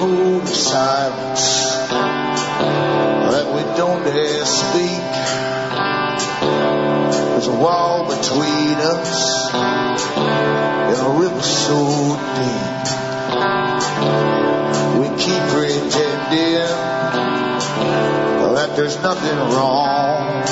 [0.00, 1.64] of silence
[3.30, 5.02] that we don't dare speak.
[7.30, 12.86] There's a wall between us and a river so deep.
[15.00, 16.68] We keep pretending
[18.54, 20.44] that there's nothing wrong.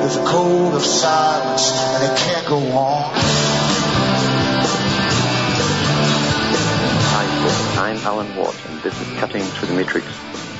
[0.00, 3.53] There's a code of silence and it can't go on.
[7.46, 10.06] I'm Alan Watt, and this is Cutting Through the Matrix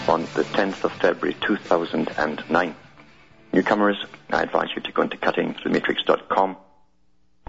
[0.07, 2.77] on the 10th of February 2009.
[3.55, 3.97] Newcomers,
[4.29, 6.57] I advise you to go into cuttingthroughthematrix.com,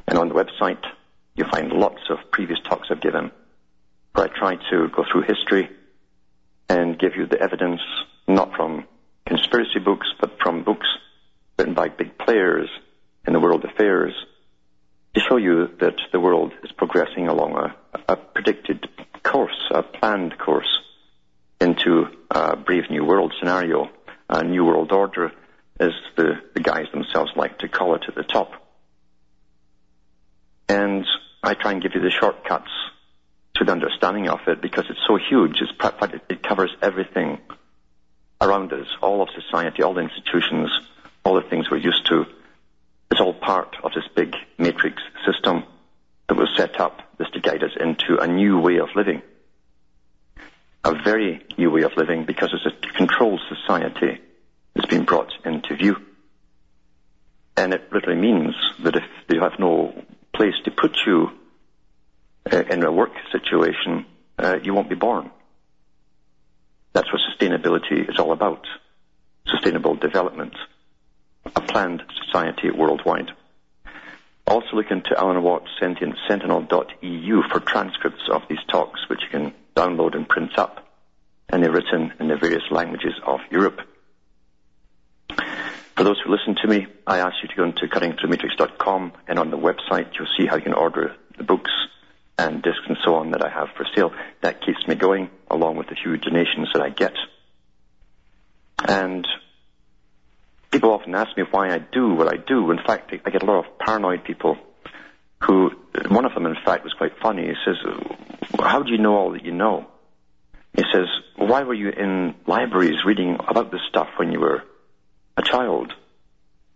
[0.07, 0.81] and on the website
[1.35, 3.29] you'll find lots of previous talks I've given,
[4.13, 5.69] where I try to go through history
[6.69, 7.81] and give you the evidence,
[8.29, 8.85] not from
[9.25, 10.87] conspiracy books, but from books
[11.59, 12.69] written by big players
[13.27, 14.13] in the world affairs,
[15.13, 17.75] to show you that the world is progressing along a,
[18.07, 18.87] a predicted
[19.25, 20.79] course, a planned course
[21.59, 23.89] into a brave new world scenario,
[24.29, 25.31] a new world order,
[25.79, 28.51] as the, the guys themselves like to call it at the top.
[30.69, 31.05] And
[31.43, 32.71] I try and give you the shortcuts
[33.55, 35.57] to the understanding of it because it's so huge.
[35.59, 35.71] It's,
[36.29, 37.39] it covers everything
[38.39, 40.69] around us, all of society, all the institutions,
[41.23, 42.25] all the things we're used to.
[43.11, 45.63] It's all part of this big matrix system
[46.27, 47.71] that was set up just to guide us
[48.05, 49.21] into a new way of living.
[50.83, 54.21] A very new way of living because it's a controlled society
[54.73, 55.95] that's been brought into view.
[57.57, 59.93] And it literally means that if they have no
[60.33, 61.29] place to put you
[62.51, 64.05] uh, in a work situation,
[64.37, 65.31] uh, you won't be born.
[66.93, 68.65] That's what sustainability is all about.
[69.47, 70.53] Sustainable development.
[71.55, 73.31] A planned society worldwide.
[74.47, 80.15] Also look into Alan Watt's Sentinel.eu for transcripts of these talks, which you can download
[80.15, 80.87] and print up.
[81.49, 83.81] And they're written in the various languages of Europe.
[85.95, 89.49] For those who listen to me, I ask you to go into cuttingthroughmatrix.com and on
[89.49, 91.71] the website you'll see how you can order the books
[92.37, 94.11] and discs and so on that I have for sale.
[94.41, 97.13] That keeps me going along with the few donations that I get.
[98.87, 99.25] And
[100.75, 102.69] people often ask me why I do what I do.
[102.69, 104.57] In fact, I get a lot of paranoid people
[105.41, 105.71] who,
[106.09, 107.43] one of them in fact was quite funny.
[107.43, 107.77] He says,
[108.59, 109.87] how do you know all that you know?
[110.75, 111.05] He says,
[111.37, 114.63] why were you in libraries reading about this stuff when you were
[115.37, 115.93] a child?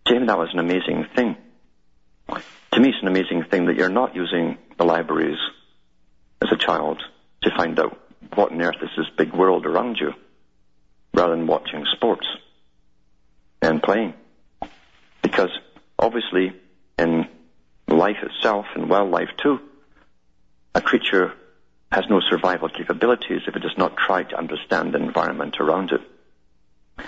[0.07, 1.35] Jamie, that was an amazing thing.
[2.29, 5.39] To me, it's an amazing thing that you're not using the libraries
[6.41, 7.03] as a child
[7.41, 7.99] to find out
[8.33, 10.13] what on earth is this big world around you,
[11.13, 12.25] rather than watching sports
[13.61, 14.13] and playing.
[15.21, 15.49] Because
[15.97, 16.53] obviously
[16.97, 17.27] in
[17.87, 19.59] life itself and wildlife too,
[20.75, 21.33] a creature
[21.91, 26.01] has no survival capabilities if it does not try to understand the environment around it.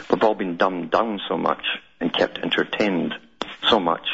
[0.10, 1.64] We've all been dumbed down so much
[2.00, 3.14] and kept entertained
[3.70, 4.08] so much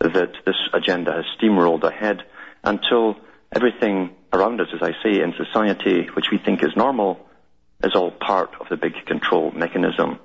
[0.00, 2.22] that this agenda has steamrolled ahead
[2.62, 3.16] until
[3.52, 7.18] everything around us, as I say, in society, which we think is normal,
[7.82, 10.18] is all part of the big control mechanism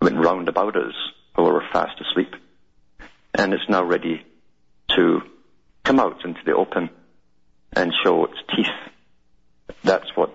[0.00, 0.94] went round about us
[1.44, 2.34] we were fast asleep.
[3.34, 4.24] And it's now ready
[4.96, 5.22] to
[5.84, 6.90] come out into the open
[7.72, 9.74] and show its teeth.
[9.84, 10.34] That's what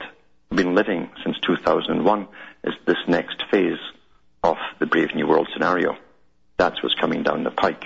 [0.50, 2.28] we've been living since 2001
[2.64, 3.80] is this next phase
[4.44, 5.98] of the Brave New World scenario.
[6.58, 7.86] That's what's coming down the pike.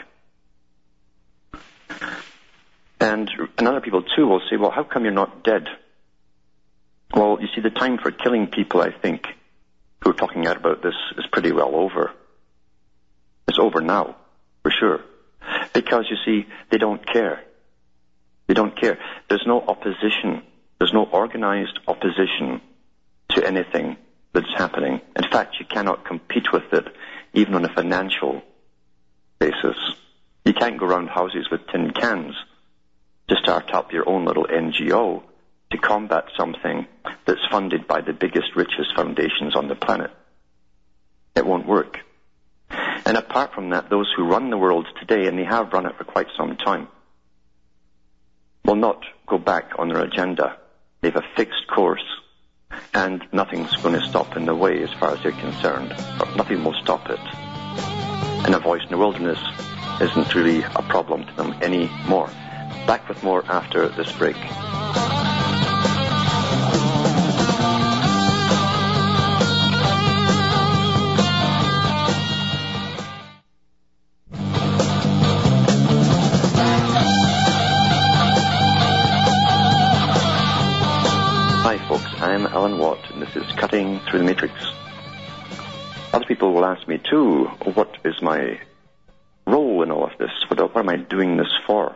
[2.99, 5.67] And, and other people too will say, well, how come you're not dead?
[7.13, 9.27] Well, you see, the time for killing people, I think,
[10.01, 12.11] who are talking out about this is pretty well over.
[13.47, 14.15] It's over now,
[14.63, 15.01] for sure.
[15.73, 17.43] Because you see, they don't care.
[18.47, 18.97] They don't care.
[19.29, 20.43] There's no opposition.
[20.79, 22.61] There's no organized opposition
[23.29, 23.97] to anything
[24.33, 25.01] that's happening.
[25.15, 26.87] In fact, you cannot compete with it,
[27.33, 28.41] even on a financial
[29.39, 29.77] basis.
[30.45, 32.35] You can't go around houses with tin cans
[33.27, 35.23] to start up your own little NGO
[35.71, 36.87] to combat something
[37.25, 40.11] that's funded by the biggest, richest foundations on the planet.
[41.35, 41.99] It won't work.
[42.69, 45.97] And apart from that, those who run the world today, and they have run it
[45.97, 46.87] for quite some time,
[48.65, 50.57] will not go back on their agenda.
[51.01, 52.03] They have a fixed course,
[52.93, 55.89] and nothing's going to stop in the way as far as they're concerned.
[56.35, 57.19] Nothing will stop it.
[58.45, 59.39] And a voice in the wilderness
[60.01, 62.29] isn't really a problem to them anymore.
[62.85, 64.37] Back with more after this break.
[84.09, 84.53] Through the matrix.
[86.13, 88.59] Other people will ask me too, what is my
[89.45, 90.31] role in all of this?
[90.47, 91.95] What, what am I doing this for?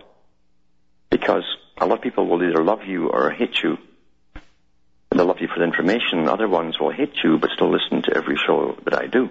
[1.10, 1.44] Because
[1.78, 3.78] a lot of people will either love you or hate you.
[5.12, 6.28] They'll love you for the information.
[6.28, 9.30] Other ones will hate you but still listen to every show that I do.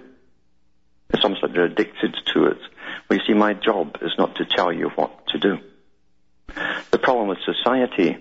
[1.09, 2.57] It's almost like they're addicted to it.
[3.09, 5.57] Well, you see, my job is not to tell you what to do.
[6.91, 8.17] The problem with society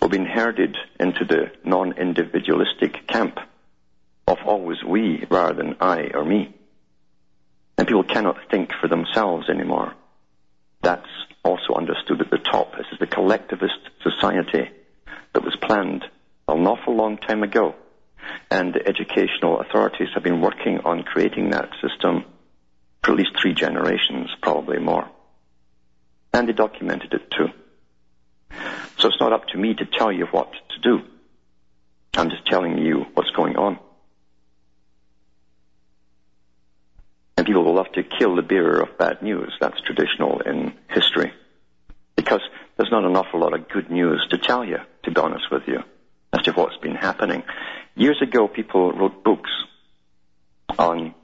[0.00, 3.38] will be inherited into the non-individualistic camp
[4.26, 6.54] of always we rather than I or me.
[7.78, 9.94] And people cannot think for themselves anymore.
[10.82, 11.08] That's
[11.44, 12.72] also understood at the top.
[12.72, 14.70] This is the collectivist society
[15.32, 16.04] that was planned
[16.48, 17.74] an awful long time ago.
[18.50, 22.24] And the educational authorities have been working on creating that system
[23.02, 25.08] for at least three generations, probably more.
[26.32, 27.48] And they documented it too.
[28.98, 31.02] So it's not up to me to tell you what to do.
[32.16, 33.78] I'm just telling you what's going on.
[37.36, 39.52] And people will love to kill the bearer of bad news.
[39.60, 41.32] That's traditional in history.
[42.16, 42.40] Because
[42.76, 45.64] there's not an awful lot of good news to tell you, to be honest with
[45.66, 45.82] you,
[46.32, 47.42] as to what's been happening.
[47.94, 49.50] Years ago, people wrote books
[50.78, 51.14] on,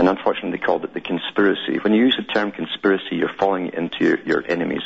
[0.00, 1.78] and unfortunately they called it the conspiracy.
[1.80, 4.82] When you use the term conspiracy, you're falling into your, your enemy's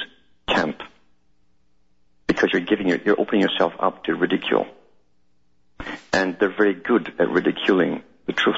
[0.46, 0.82] camp.
[2.36, 4.66] Because you're giving, your, you're opening yourself up to ridicule.
[6.12, 8.56] And they're very good at ridiculing the truth.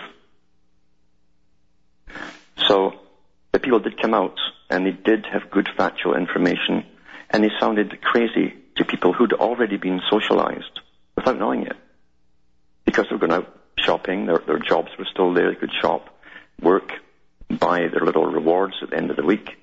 [2.66, 2.94] So
[3.52, 4.36] the people did come out
[4.68, 6.86] and they did have good factual information
[7.30, 10.80] and they sounded crazy to people who'd already been socialized
[11.14, 11.76] without knowing it.
[12.84, 16.08] Because they were going out shopping, their, their jobs were still there, they could shop,
[16.60, 16.90] work,
[17.48, 19.56] buy their little rewards at the end of the week.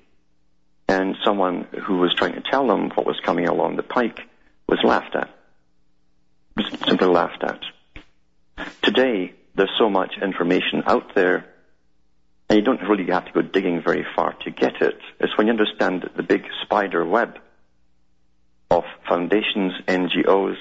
[0.88, 4.20] And someone who was trying to tell them what was coming along the pike
[4.68, 5.30] was laughed at.
[6.56, 7.60] Was simply laughed at.
[8.82, 11.46] Today, there's so much information out there
[12.48, 14.98] and you don't really have to go digging very far to get it.
[15.18, 17.38] It's when you understand the big spider web
[18.70, 20.56] of foundations, NGOs,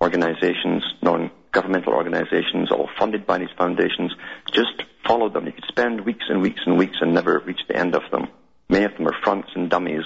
[0.00, 4.12] organizations, non-governmental organizations, all funded by these foundations.
[4.52, 5.46] Just follow them.
[5.46, 8.28] You could spend weeks and weeks and weeks and never reach the end of them.
[8.72, 10.04] Many of them are fronts and dummies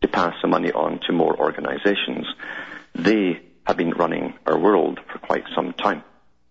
[0.00, 2.26] to pass the money on to more organizations.
[2.94, 6.02] They have been running our world for quite some time.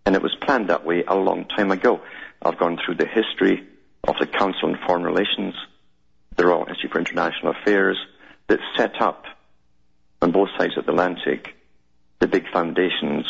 [0.05, 2.01] And it was planned that way a long time ago.
[2.39, 3.67] I've gone through the history
[4.07, 5.55] of the Council on Foreign Relations,
[6.37, 7.97] the Royal Institute for International Affairs,
[8.45, 9.25] that set up
[10.21, 11.55] on both sides of the Atlantic
[12.19, 13.25] the big foundations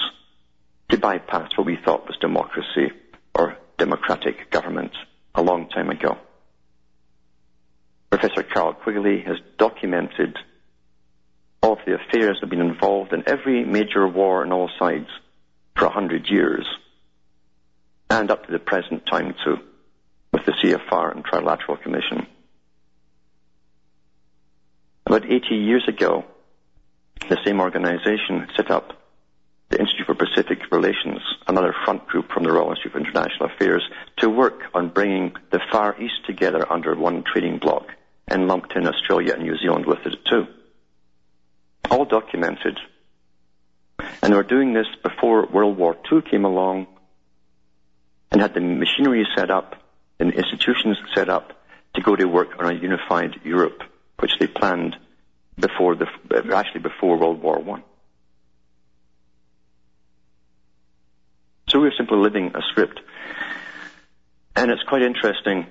[0.90, 2.92] to bypass what we thought was democracy
[3.34, 4.92] or democratic government
[5.36, 6.18] a long time ago.
[8.10, 10.38] Professor Carroll Quigley has documented
[11.62, 15.10] all of the affairs that have been involved in every major war on all sides
[15.76, 16.68] for a hundred years
[18.10, 19.58] and up to the present time too
[20.34, 22.28] with the CFR and Trilateral Commission.
[25.06, 26.26] About 80 years ago,
[27.30, 28.94] the same organization set up
[29.70, 33.88] the Institute for Pacific Relations, another front group from the Royal Institute for International Affairs,
[34.18, 37.86] to work on bringing the Far East together under one trading bloc
[38.30, 40.46] and lumped in Australia and New Zealand with it too.
[41.90, 42.80] All documented.
[44.22, 46.88] And they were doing this before World War II came along
[48.32, 49.76] and had the machinery set up
[50.20, 51.54] and institutions set up
[51.96, 53.82] to go to work on a unified Europe,
[54.20, 54.96] which they planned
[55.58, 56.06] before the,
[56.54, 57.84] actually before World War One.
[61.70, 63.00] So we're simply living a script.
[64.56, 65.68] And it's quite interesting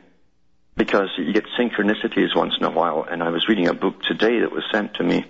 [0.78, 3.04] because you get synchronicities once in a while.
[3.11, 5.26] And I was reading a book today that was sent to me.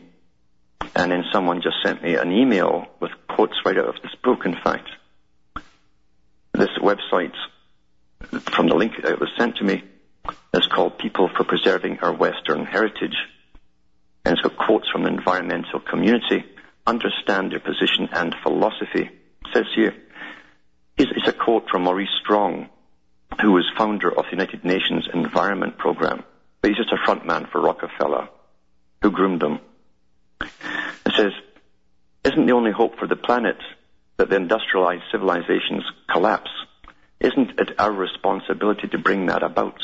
[0.94, 4.44] And then someone just sent me an email with quotes right out of this book,
[4.44, 4.88] in fact.
[6.52, 7.32] This website
[8.52, 9.82] from the link that was sent to me
[10.52, 13.16] is called People for Preserving Our Western Heritage.
[14.24, 16.44] And it's got quotes from the environmental community,
[16.86, 19.08] understand their position and philosophy.
[19.08, 19.94] It says here,
[20.98, 22.68] it's a quote from Maurice Strong,
[23.40, 26.24] who was founder of the United Nations Environment Program.
[26.60, 28.28] But he's just a front man for Rockefeller,
[29.02, 29.60] who groomed him.
[30.40, 31.32] It says,
[32.24, 33.56] isn't the only hope for the planet
[34.16, 36.50] that the industrialized civilizations collapse?
[37.20, 39.80] Isn't it our responsibility to bring that about?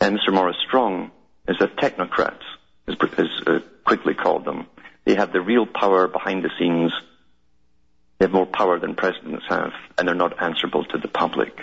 [0.00, 0.32] And Mr.
[0.32, 1.10] Maurice Strong
[1.48, 2.38] is a technocrat,
[2.86, 2.96] as,
[3.46, 4.66] uh, Quigley called them.
[5.04, 6.92] They have the real power behind the scenes.
[8.18, 11.56] They have more power than presidents have, and they're not answerable to the public.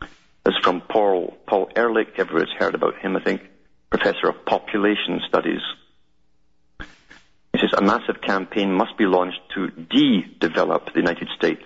[0.00, 2.14] This is from Paul, Paul Ehrlich.
[2.16, 3.42] Everyone's heard about him, I think.
[3.90, 5.60] Professor of Population Studies.
[6.78, 11.64] He says a massive campaign must be launched to de-develop the United States.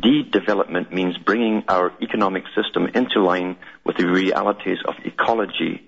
[0.00, 5.82] De-development means bringing our economic system into line with the realities of ecology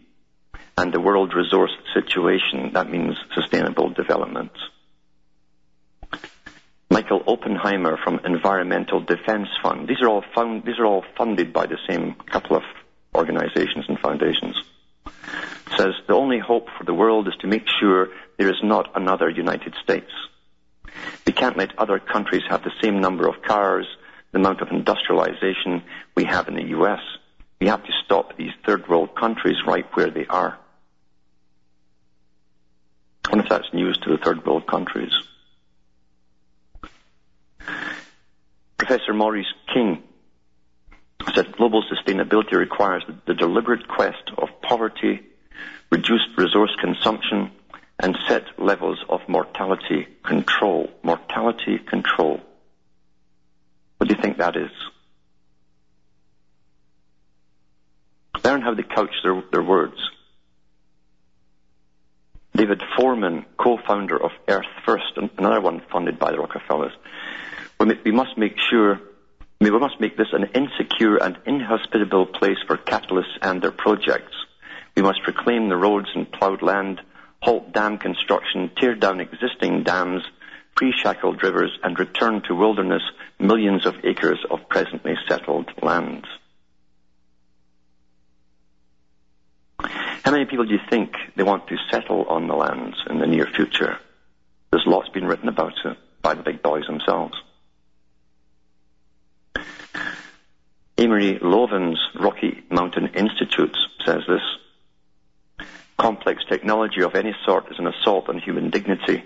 [0.77, 2.73] and the world resource situation.
[2.75, 4.53] That means sustainable development.
[6.93, 9.87] Michael Oppenheimer from Environmental Defense Fund.
[9.87, 12.65] These are all found, these are all funded by the same couple of
[13.15, 14.61] organizations and foundations.
[15.77, 19.31] Says the only hope for the world is to make sure there is not another
[19.31, 20.11] United States.
[21.25, 23.87] We can't let other countries have the same number of cars,
[24.33, 25.85] the amount of industrialization
[26.17, 27.01] we have in the US.
[27.61, 30.59] We have to stop these third world countries right where they are.
[33.27, 35.13] I wonder if that's news to the third world countries.
[38.91, 40.03] Professor Maurice King
[41.33, 45.21] said global sustainability requires the deliberate quest of poverty,
[45.93, 47.53] reduced resource consumption,
[48.01, 50.91] and set levels of mortality control.
[51.05, 52.41] Mortality control.
[53.99, 54.73] What do you think that is?
[58.43, 60.01] Learn how they couch their, their words.
[62.57, 66.93] David Foreman, co-founder of Earth First, another one funded by the Rockefellers,
[67.81, 69.01] we must make sure,
[69.61, 74.35] we must make this an insecure and inhospitable place for capitalists and their projects.
[74.97, 77.01] We must reclaim the roads and ploughed land,
[77.41, 80.23] halt dam construction, tear down existing dams,
[80.77, 83.03] free shackled rivers, and return to wilderness
[83.39, 86.27] millions of acres of presently settled lands.
[90.23, 93.27] How many people do you think they want to settle on the lands in the
[93.27, 93.99] near future?
[94.71, 97.35] There's lots been written about it by the big boys themselves.
[100.99, 105.67] Amory Lovins Rocky Mountain Institute says this.
[105.99, 109.25] Complex technology of any sort is an assault on human dignity.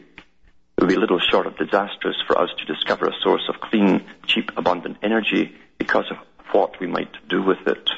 [0.76, 4.04] It would be little short of disastrous for us to discover a source of clean,
[4.26, 6.16] cheap, abundant energy because of
[6.52, 7.90] what we might do with it.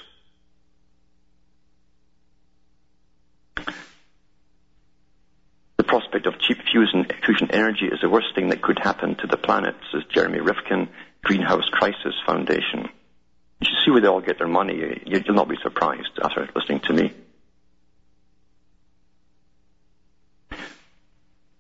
[5.77, 9.27] The prospect of cheap fusion, fusion energy is the worst thing that could happen to
[9.27, 10.89] the planet, says Jeremy Rifkin,
[11.27, 12.89] Greenhouse Crisis Foundation.
[13.61, 15.03] You see where they all get their money.
[15.07, 17.13] You'll not be surprised after listening to me.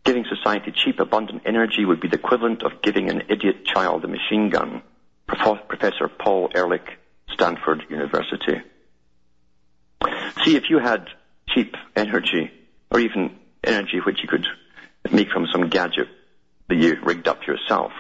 [0.04, 4.08] Giving society cheap, abundant energy would be the equivalent of giving an idiot child a
[4.08, 4.82] machine gun.
[5.26, 6.86] Professor Paul Ehrlich,
[7.30, 8.62] Stanford University.
[10.44, 11.08] See, if you had
[11.48, 12.52] cheap energy,
[12.92, 14.46] or even energy which you could
[15.10, 16.06] make from some gadget
[16.68, 17.90] that you rigged up yourself,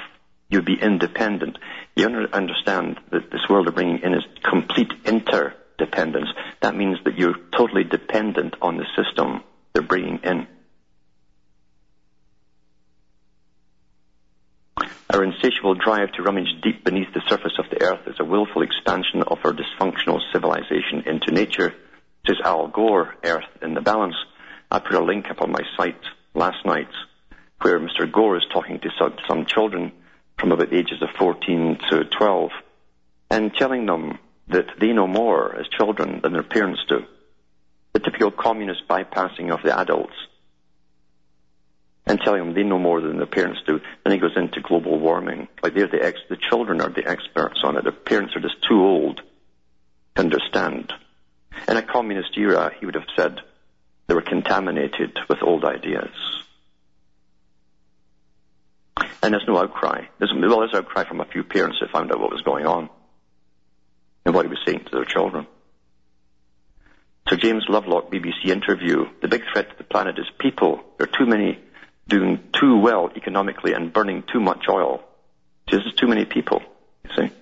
[0.48, 1.58] you'd be independent.
[1.94, 6.28] You understand that this world of bringing in is complete interdependence.
[6.60, 10.46] That means that you're totally dependent on the system they're bringing in.
[15.08, 18.62] Our insatiable drive to rummage deep beneath the surface of the earth is a willful
[18.62, 21.74] expansion of our dysfunctional civilization into nature,
[22.26, 24.16] says Al Gore, Earth in the Balance.
[24.70, 26.00] I put a link up on my site
[26.34, 26.88] last night
[27.62, 28.10] where Mr.
[28.10, 28.90] Gore is talking to
[29.26, 29.92] some children
[30.38, 32.50] from about the ages of 14 to 12
[33.30, 37.04] and telling them that they know more as children than their parents do.
[37.92, 40.14] The typical communist bypassing of the adults
[42.06, 43.80] and telling them they know more than their parents do.
[44.04, 45.48] Then he goes into global warming.
[45.62, 47.82] Like they're the ex, the children are the experts on it.
[47.82, 49.20] Their parents are just too old
[50.14, 50.92] to understand.
[51.68, 53.40] In a communist era, he would have said
[54.06, 56.14] they were contaminated with old ideas.
[59.22, 60.06] And there's no outcry.
[60.18, 62.90] There's, well, there's outcry from a few parents that found out what was going on
[64.24, 65.46] and what he was saying to their children.
[67.28, 70.80] So James Lovelock, BBC interview, the big threat to the planet is people.
[70.98, 71.58] There are too many
[72.06, 75.02] doing too well economically and burning too much oil.
[75.68, 76.62] There's just too many people,
[77.04, 77.32] you see.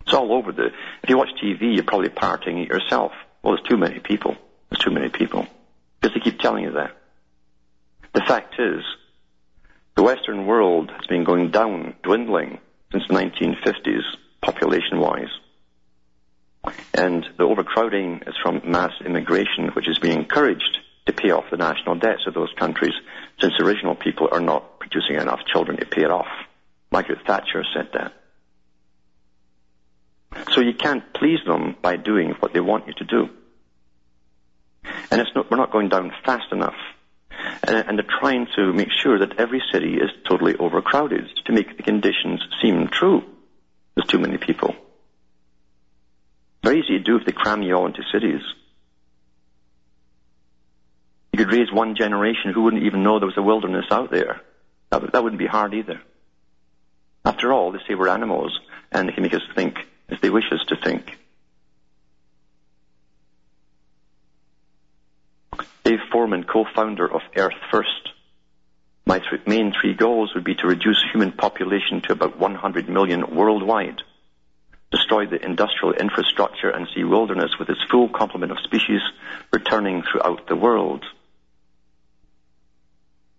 [0.00, 0.66] It's all over the,
[1.02, 3.12] if you watch TV, you're probably partying it yourself.
[3.42, 4.36] Well, there's too many people.
[4.70, 5.46] There's too many people.
[6.00, 6.96] Because they keep telling you that.
[8.12, 8.82] The fact is,
[9.96, 12.58] the Western world has been going down, dwindling
[12.92, 14.02] since the 1950s,
[14.42, 15.30] population-wise.
[16.94, 21.56] And the overcrowding is from mass immigration, which is being encouraged to pay off the
[21.56, 22.92] national debts of those countries,
[23.40, 26.26] since original people are not producing enough children to pay it off.
[26.90, 28.12] Margaret Thatcher said that.
[30.52, 33.28] So you can't please them by doing what they want you to do.
[35.10, 36.74] And not, we're not going down fast enough
[37.62, 41.76] and, and they're trying to make sure that every city is totally overcrowded to make
[41.76, 43.24] the conditions seem true.
[43.94, 44.74] There's too many people.
[46.62, 48.40] Very easy to do if they cram you all into cities.
[51.32, 54.40] You could raise one generation who wouldn't even know there was a wilderness out there.
[54.90, 56.00] That, that wouldn't be hard either.
[57.24, 58.58] After all, they say we're animals,
[58.90, 59.76] and they can make us think
[60.08, 61.18] as they wish us to think.
[66.16, 68.08] Foreman, co-founder of Earth First.
[69.04, 73.36] My th- main three goals would be to reduce human population to about 100 million
[73.36, 74.00] worldwide,
[74.90, 79.02] destroy the industrial infrastructure and see wilderness with its full complement of species
[79.52, 81.04] returning throughout the world.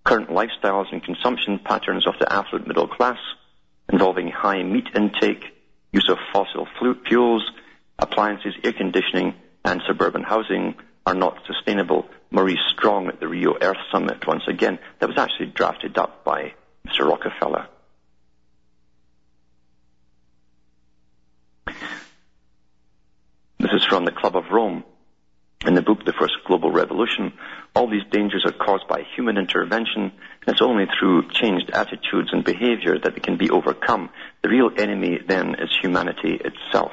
[0.03, 3.17] Current lifestyles and consumption patterns of the affluent middle class,
[3.91, 5.46] involving high meat intake,
[5.91, 6.67] use of fossil
[7.07, 7.50] fuels,
[7.98, 9.34] appliances, air conditioning,
[9.65, 10.75] and suburban housing
[11.08, 12.06] are not sustainable.
[12.32, 16.54] Maurice Strong at the Rio Earth Summit once again, that was actually drafted up by
[16.86, 17.08] Mr.
[17.08, 17.68] Rockefeller.
[23.58, 24.84] This is from the Club of Rome.
[25.66, 27.32] In the book, The First Global Revolution,
[27.74, 32.44] all these dangers are caused by human intervention, and it's only through changed attitudes and
[32.44, 34.10] behavior that they can be overcome.
[34.44, 36.92] The real enemy then is humanity itself.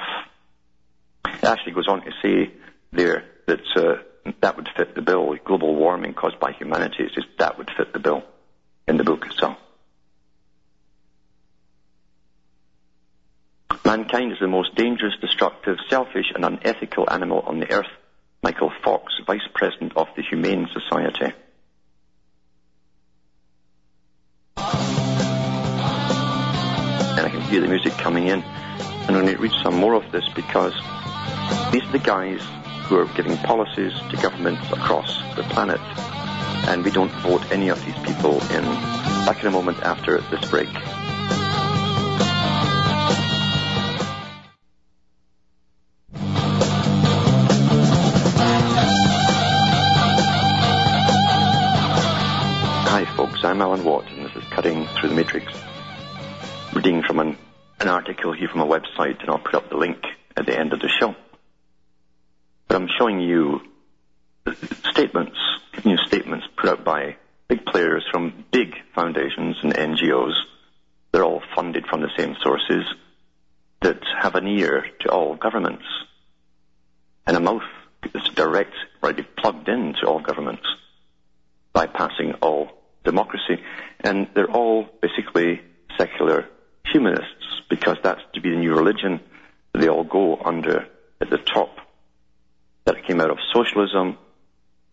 [1.27, 2.53] It actually goes on to say
[2.93, 5.37] there that uh, that would fit the bill.
[5.45, 8.23] Global warming caused by humanity, just that would fit the bill
[8.87, 9.59] in the book itself.
[13.85, 17.91] Mankind is the most dangerous, destructive, selfish, and unethical animal on the earth.
[18.43, 21.35] Michael Fox, Vice President of the Humane Society.
[27.17, 28.43] And I can hear the music coming in.
[28.43, 30.73] And I'm going to read some more of this because
[31.73, 32.41] these are the guys
[32.85, 35.81] who are giving policies to governments across the planet.
[36.69, 38.65] And we don't vote any of these people in.
[39.25, 40.69] Back in a moment after this break.
[52.87, 55.47] Hi folks, I'm Alan Watt and this is Cutting Through the Matrix.
[56.75, 57.39] Reading from an,
[57.81, 60.05] an article here from a website and I'll put up the link
[60.37, 61.15] at the end of the show.
[62.75, 63.61] I'm showing you
[64.91, 65.39] statements,
[65.85, 67.17] new statements put out by
[67.49, 70.35] big players from big foundations and NGOs.
[71.13, 72.85] They're all funded from the same sources
[73.83, 75.85] that have an ear to all governments
[77.27, 77.63] and a mouth
[78.13, 80.67] that's direct, right, plugged into all governments,
[81.75, 82.71] bypassing all
[83.05, 83.63] democracy.
[84.01, 85.61] And they're all basically
[85.97, 86.49] secular
[86.85, 89.21] humanists because that's to be the new religion.
[89.73, 90.87] They all go under
[91.21, 91.79] at the top
[92.85, 94.19] that came out of socialism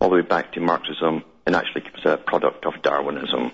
[0.00, 3.52] all the way back to Marxism and actually was a product of Darwinism.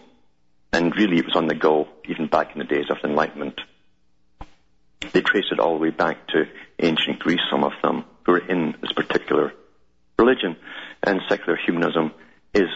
[0.72, 3.61] And really it was on the go even back in the days of the Enlightenment.
[5.12, 6.44] They trace it all the way back to
[6.79, 9.53] ancient Greece, some of them, who were in this particular
[10.18, 10.57] religion.
[11.03, 12.12] And secular humanism
[12.53, 12.68] is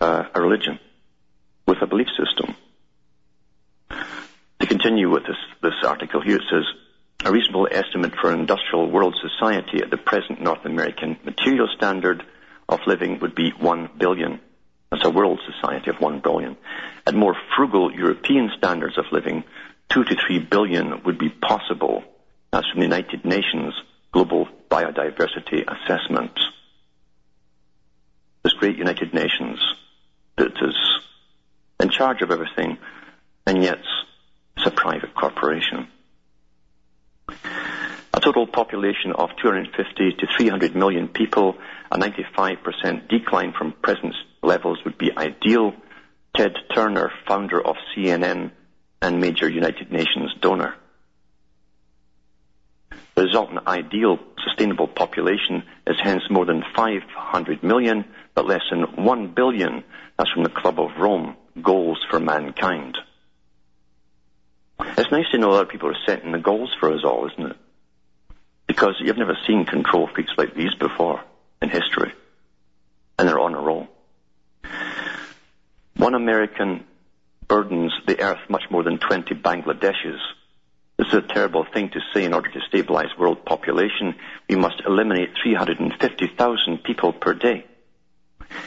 [0.00, 0.78] uh, a religion
[1.66, 2.56] with a belief system.
[4.60, 6.64] To continue with this, this article here, it says,
[7.24, 12.24] a reasonable estimate for an industrial world society at the present North American material standard
[12.68, 14.40] of living would be 1 billion.
[14.90, 16.56] That's a world society of 1 billion.
[17.06, 19.44] At more frugal European standards of living,
[19.90, 22.02] 2 to 3 billion would be possible.
[22.52, 23.74] That's from the United Nations
[24.12, 26.38] Global Biodiversity Assessment.
[28.42, 29.60] This great United Nations
[30.36, 30.76] that is
[31.78, 32.78] in charge of everything,
[33.46, 33.78] and yet
[34.56, 35.88] it's a private corporation.
[38.12, 41.56] A total population of 250 to 300 million people,
[41.90, 45.72] a 95% decline from present levels would be ideal.
[46.36, 48.50] Ted Turner, founder of CNN
[49.02, 50.74] and major United Nations donor.
[53.14, 59.34] The resultant ideal sustainable population is hence more than 500 million, but less than 1
[59.34, 59.84] billion,
[60.16, 62.96] that's from the Club of Rome, goals for mankind.
[64.96, 67.56] It's nice to know other people are setting the goals for us all, isn't it?
[68.66, 71.22] Because you've never seen control freaks like these before
[71.60, 72.12] in history.
[73.18, 73.88] And they're on a roll.
[75.96, 76.84] One American
[77.46, 80.18] burdens the earth much more than 20 Bangladeshis.
[80.96, 84.14] This is a terrible thing to say in order to stabilize world population.
[84.48, 87.64] We must eliminate 350,000 people per day.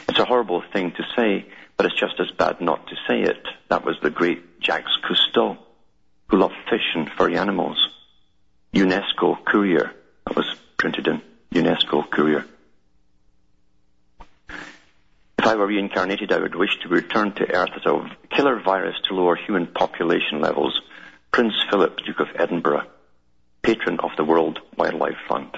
[0.09, 1.45] It's a horrible thing to say,
[1.77, 3.47] but it's just as bad not to say it.
[3.69, 5.57] That was the great Jacques Cousteau
[6.33, 7.77] who love fish and furry animals.
[8.73, 9.93] UNESCO Courier.
[10.25, 11.21] That was printed in
[11.53, 12.43] UNESCO Courier.
[14.49, 18.95] If I were reincarnated, I would wish to return to Earth as a killer virus
[19.07, 20.81] to lower human population levels.
[21.31, 22.87] Prince Philip, Duke of Edinburgh,
[23.61, 25.55] patron of the World Wildlife Fund.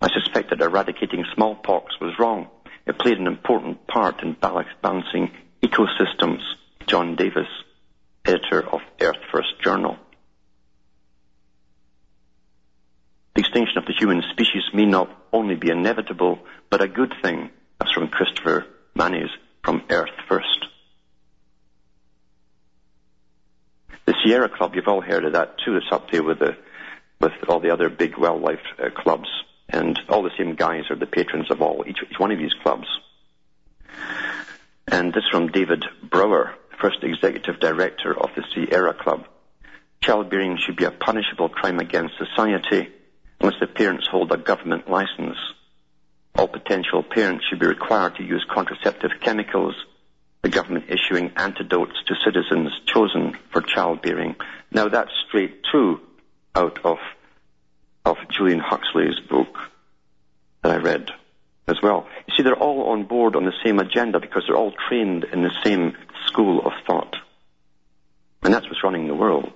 [0.00, 2.46] I suspect that eradicating smallpox was wrong.
[2.86, 5.32] It played an important part in balancing
[5.64, 6.42] ecosystems.
[6.86, 7.48] John Davis,
[8.24, 9.96] editor of Earth First Journal.
[13.34, 17.50] The extinction of the human species may not only be inevitable, but a good thing.
[17.78, 19.30] That's from Christopher Manes
[19.64, 20.66] from Earth First.
[24.06, 25.76] The Sierra Club, you've all heard of that too.
[25.76, 26.56] It's up there with the
[27.20, 29.28] with all the other big wildlife uh, clubs,
[29.68, 32.54] and all the same guys are the patrons of all each, each one of these
[32.62, 32.88] clubs.
[34.88, 39.26] And this from David Brower, first executive director of the Sierra Club.
[40.02, 42.88] Childbearing should be a punishable crime against society
[43.40, 45.36] unless the parents hold a government license.
[46.34, 49.74] All potential parents should be required to use contraceptive chemicals,
[50.42, 54.36] the government issuing antidotes to citizens chosen for childbearing.
[54.70, 56.00] Now that's straight too
[56.54, 56.98] out of,
[58.04, 59.54] of Julian Huxley's book
[60.62, 61.10] that I read
[61.70, 62.06] as well.
[62.26, 65.42] You see, they're all on board on the same agenda because they're all trained in
[65.42, 67.16] the same school of thought.
[68.42, 69.52] And that's what's running the world.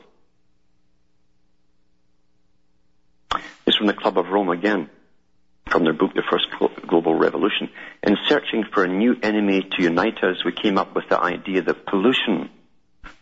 [3.67, 4.91] It's from the Club of Rome again,
[5.69, 6.47] from their book, The First
[6.87, 7.71] Global Revolution.
[8.03, 11.63] In searching for a new enemy to unite us, we came up with the idea
[11.63, 12.51] that pollution,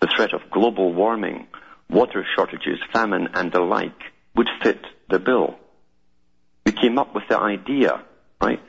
[0.00, 1.46] the threat of global warming,
[1.88, 3.98] water shortages, famine, and the like
[4.34, 5.56] would fit the bill.
[6.66, 8.02] We came up with the idea,
[8.40, 8.60] right?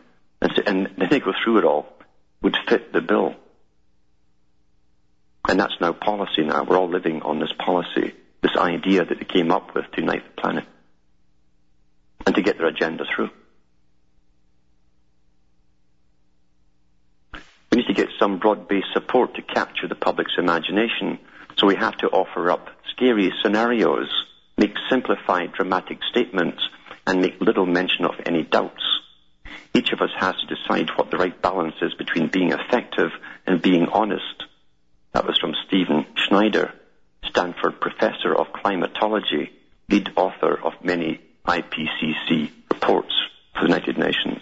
[0.43, 1.87] And, and they go through it all,
[2.41, 3.35] would fit the bill.
[5.47, 6.63] And that's now policy now.
[6.63, 10.23] We're all living on this policy, this idea that they came up with to unite
[10.35, 10.65] the planet
[12.25, 13.29] and to get their agenda through.
[17.71, 21.19] We need to get some broad-based support to capture the public's imagination,
[21.57, 24.09] so we have to offer up scary scenarios,
[24.57, 26.61] make simplified dramatic statements,
[27.07, 28.92] and make little mention of any doubts.
[29.83, 33.11] Each of us has to decide what the right balance is between being effective
[33.45, 34.43] and being honest.
[35.11, 36.73] That was from Stephen Schneider,
[37.25, 39.51] Stanford professor of climatology,
[39.89, 43.11] lead author of many IPCC reports
[43.53, 44.41] for the United Nations.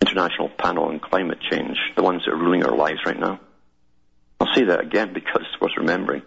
[0.00, 3.40] International Panel on Climate Change, the ones that are ruling our lives right now.
[4.38, 6.22] I'll say that again because it's worth remembering.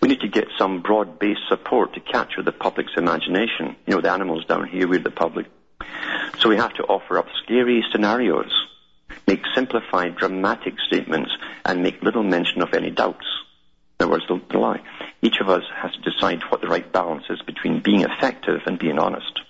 [0.00, 3.76] We need to get some broad-based support to capture the public's imagination.
[3.86, 5.48] You know, the animals down here, we're the public.
[6.40, 8.52] So we have to offer up scary scenarios,
[9.26, 11.30] make simplified, dramatic statements,
[11.64, 13.26] and make little mention of any doubts.
[14.00, 14.80] In other words, the lie.
[15.22, 18.78] Each of us has to decide what the right balance is between being effective and
[18.78, 19.40] being honest.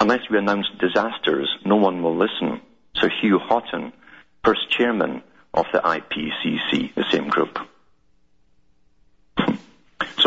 [0.00, 2.60] Unless we announce disasters, no one will listen.
[2.96, 3.92] So Hugh Houghton,
[4.44, 5.22] first chairman
[5.54, 7.58] of the IPCC, the same group.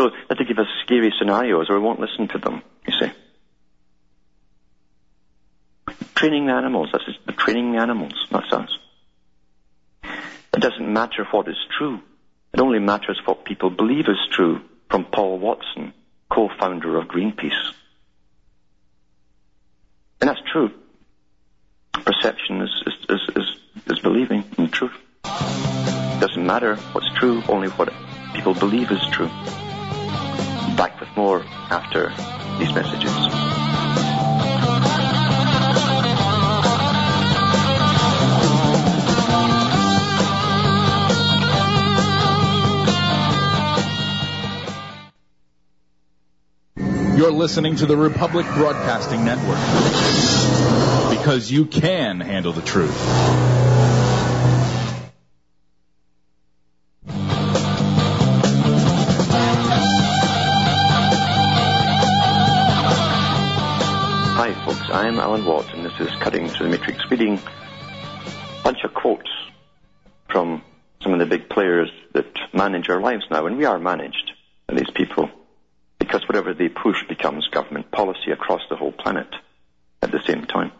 [0.02, 3.12] So that to give us scary scenarios or we won't listen to them, you see.
[6.16, 8.76] Training the animals, that's the training the animals, not us.
[10.02, 12.00] It doesn't matter what is true.
[12.52, 14.60] It only matters what people believe is true
[14.90, 15.94] from Paul Watson,
[16.28, 17.72] co-founder of Greenpeace.
[20.20, 20.72] And that's true.
[21.92, 24.96] Perception is, is, is, is, is believing in truth.
[25.24, 27.92] It doesn't matter what's true, only what
[28.34, 29.30] people believe is true.
[31.16, 32.08] More after
[32.58, 33.12] these messages.
[47.16, 49.58] You're listening to the Republic Broadcasting Network
[51.16, 53.81] because you can handle the truth.
[65.44, 69.28] And this is Cutting Through the Matrix, reading a bunch of quotes
[70.30, 70.62] from
[71.02, 74.30] some of the big players that manage our lives now, and we are managed
[74.68, 75.28] by these people
[75.98, 79.26] because whatever they push becomes government policy across the whole planet
[80.00, 80.70] at the same time.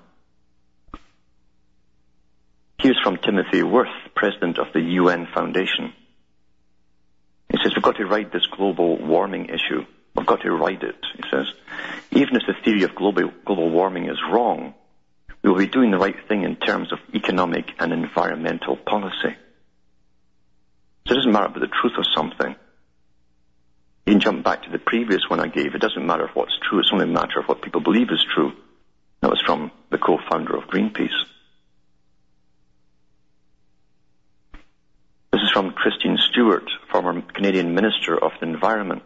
[2.78, 5.92] Here's from Timothy Wirth, president of the UN Foundation.
[7.50, 9.84] He says, we've got to ride this global warming issue.
[10.14, 11.46] We've got to ride it, he says.
[12.10, 14.74] Even if the theory of global, global warming is wrong,
[15.42, 19.36] we will be doing the right thing in terms of economic and environmental policy.
[21.06, 22.54] So it doesn't matter about the truth of something.
[24.06, 25.74] You can jump back to the previous one I gave.
[25.74, 26.80] It doesn't matter what's true.
[26.80, 28.52] It's only a matter of what people believe is true.
[29.20, 31.08] That was from the co-founder of Greenpeace.
[35.32, 39.02] This is from Christine Stewart, former Canadian Minister of the Environment.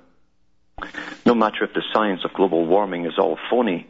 [1.24, 3.86] No matter if the science of global warming is all phony,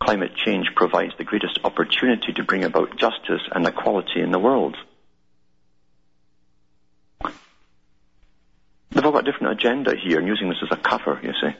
[0.00, 4.76] climate change provides the greatest opportunity to bring about justice and equality in the world.
[8.90, 11.56] They've all got a different agenda here and using this as a cover, you see.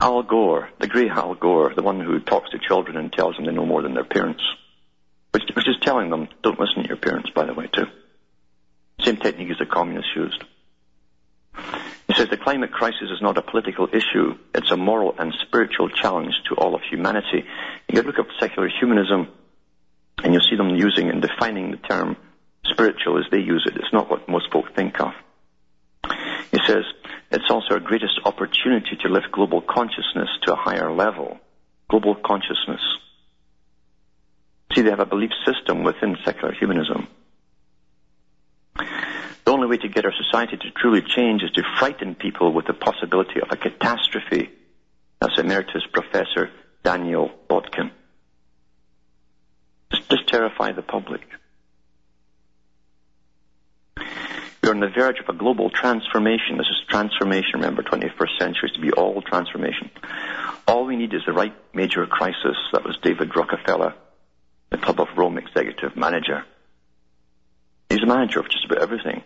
[0.00, 3.46] Al Gore, the grey Al Gore, the one who talks to children and tells them
[3.46, 4.42] they know more than their parents,
[5.30, 7.86] which, which is telling them, don't listen to your parents, by the way, too.
[9.00, 10.44] Same technique as the communists used.
[12.16, 16.32] Says the climate crisis is not a political issue, it's a moral and spiritual challenge
[16.48, 17.44] to all of humanity.
[17.88, 19.28] You look at secular humanism
[20.24, 22.16] and you'll see them using and defining the term
[22.64, 23.76] spiritual as they use it.
[23.76, 25.12] It's not what most folk think of.
[26.52, 26.84] He says,
[27.30, 31.38] it's also our greatest opportunity to lift global consciousness to a higher level.
[31.90, 32.80] Global consciousness.
[34.74, 37.08] See, they have a belief system within secular humanism.
[39.46, 42.66] The only way to get our society to truly change is to frighten people with
[42.66, 44.50] the possibility of a catastrophe.
[45.20, 46.50] That's Emeritus Professor
[46.82, 47.92] Daniel Botkin.
[49.92, 51.20] Just, just terrify the public.
[53.96, 56.56] We're on the verge of a global transformation.
[56.58, 59.90] This is transformation, remember, 21st century is to be all transformation.
[60.66, 62.56] All we need is the right major crisis.
[62.72, 63.94] That was David Rockefeller,
[64.70, 66.44] the Club of Rome executive manager.
[67.88, 69.22] He's a manager of just about everything.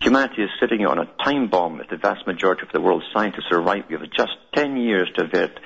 [0.00, 3.50] Humanity is sitting on a time bomb if the vast majority of the world's scientists
[3.50, 3.88] are right.
[3.88, 5.58] We have just 10 years to avert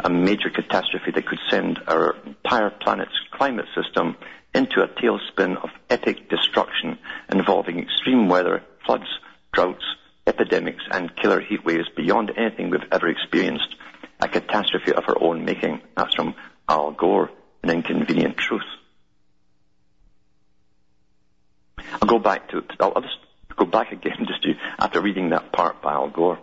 [0.00, 4.16] a major catastrophe that could send our entire planet's climate system
[4.54, 6.98] into a tailspin of epic destruction
[7.30, 9.06] involving extreme weather, floods,
[9.52, 9.84] droughts,
[10.26, 13.74] epidemics, and killer heat waves beyond anything we've ever experienced.
[14.20, 15.80] A catastrophe of our own making.
[15.96, 16.34] That's from
[16.68, 17.30] Al Gore,
[17.62, 18.62] An Inconvenient Truth.
[22.00, 23.04] I'll go back to, I'll
[23.56, 26.38] go back again just to, after reading that part by Al Gore,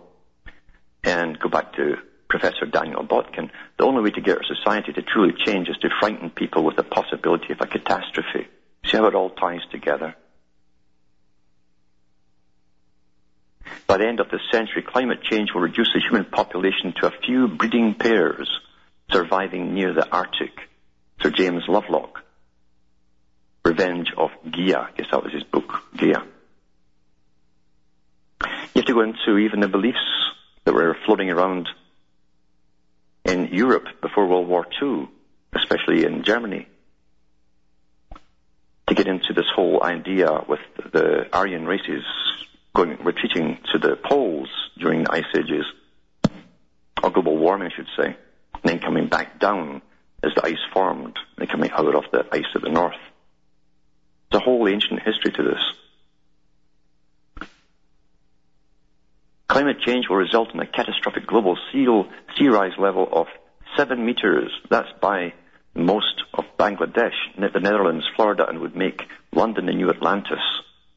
[1.04, 1.96] and go back to
[2.28, 5.88] Professor Daniel Botkin, the only way to get our society to truly change is to
[6.00, 8.48] frighten people with the possibility of a catastrophe.
[8.86, 10.14] See how it all ties together?
[13.86, 17.10] By the end of this century, climate change will reduce the human population to a
[17.10, 18.48] few breeding pairs
[19.10, 20.52] surviving near the Arctic.
[21.20, 22.22] Sir James Lovelock.
[23.64, 24.78] Revenge of Gaia.
[24.78, 26.22] I guess that was his book, Gaia.
[28.74, 29.98] You have to go into even the beliefs
[30.64, 31.68] that were floating around
[33.24, 35.08] in Europe before World War II,
[35.54, 36.66] especially in Germany,
[38.88, 40.60] to get into this whole idea with
[40.92, 42.04] the Aryan races
[42.74, 45.64] going retreating to the poles during the ice ages,
[47.02, 49.82] or global warming, I should say, and then coming back down
[50.24, 52.94] as the ice formed, and coming out of the ice at the north.
[54.30, 55.60] There's a whole ancient history to this.
[59.52, 63.26] Climate change will result in a catastrophic global sea, rise level of
[63.76, 64.50] seven meters.
[64.70, 65.34] That's by
[65.74, 70.40] most of Bangladesh, the Netherlands, Florida, and would make London the new Atlantis.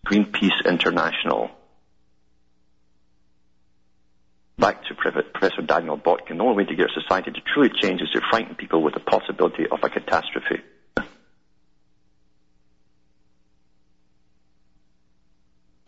[0.08, 1.50] Greenpeace International.
[4.58, 6.38] Back to Professor Daniel Botkin.
[6.38, 9.02] The only way to get society to truly change is to frighten people with the
[9.02, 10.62] possibility of a catastrophe.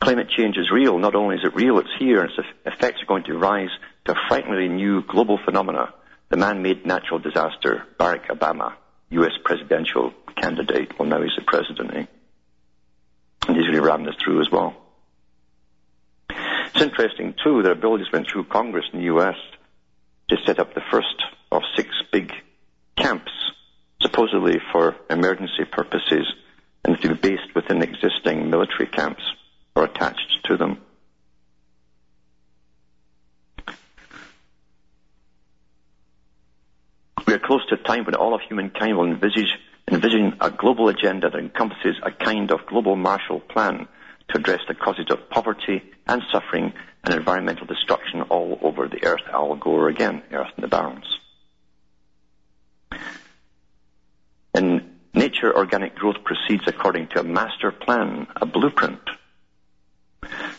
[0.08, 1.00] climate change is real.
[1.00, 3.69] Not only is it real, it's here, and its effects are going to rise
[4.06, 5.93] to a frighteningly new global phenomena,
[6.30, 8.73] the man-made natural disaster, Barack Obama,
[9.10, 9.32] U.S.
[9.43, 10.97] presidential candidate.
[10.97, 12.06] Well, now he's the president, eh?
[13.47, 14.76] And he's really rammed this through as well.
[16.30, 19.36] It's interesting, too, that a bill just went through Congress in the U.S.
[20.30, 22.32] to set up the first of six big
[22.95, 23.32] camps,
[24.02, 26.28] supposedly for emergency purposes,
[26.84, 29.23] and to be based within existing military camps
[29.78, 30.82] or attached to them.
[37.28, 39.54] We are close to a time when all of humankind will envisage,
[39.92, 43.88] envision a global agenda that encompasses a kind of global Marshall Plan
[44.30, 49.22] to address the causes of poverty and suffering and environmental destruction all over the earth.
[49.32, 51.06] Al Gore again, Earth in the Balance.
[54.56, 59.02] In nature, organic growth proceeds according to a master plan, a blueprint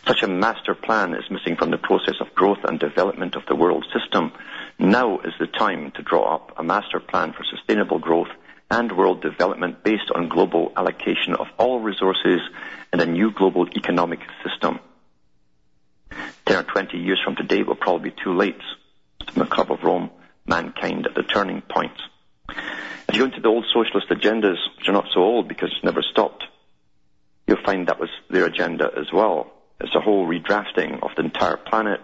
[0.08, 3.54] such a master plan is missing from the process of growth and development of the
[3.54, 4.32] world system.
[4.78, 8.30] Now is the time to draw up a master plan for sustainable growth
[8.70, 12.40] and world development based on global allocation of all resources
[12.90, 14.80] and a new global economic system.
[16.46, 18.62] 10 or 20 years from today will probably be too late.
[19.34, 20.10] The Club of Rome,
[20.46, 21.92] mankind at the turning point.
[22.48, 25.84] If you go into the old socialist agendas, which are not so old because it's
[25.84, 26.44] never stopped,
[27.46, 31.56] you'll find that was their agenda as well It's a whole redrafting of the entire
[31.56, 32.00] planet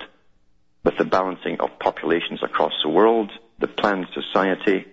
[0.85, 4.87] with the balancing of populations across the world, the planned society,